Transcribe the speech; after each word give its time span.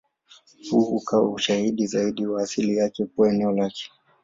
Huu 0.71 0.95
ukawa 0.97 1.29
ushahidi 1.31 1.87
zaidi 1.87 2.27
wa 2.27 2.41
asili 2.43 2.77
yake 2.77 3.05
kuwa 3.05 3.29
eneo 3.29 3.51
lake. 3.51 3.91